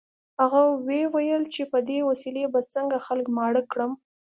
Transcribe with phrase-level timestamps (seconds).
[0.41, 3.91] هغه ویې ویل چې په دې وسیلې به څنګه خلک ماړه کړم